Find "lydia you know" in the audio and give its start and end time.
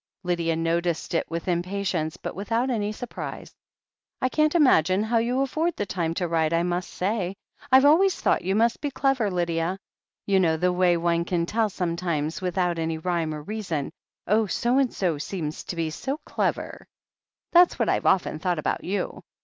9.29-10.57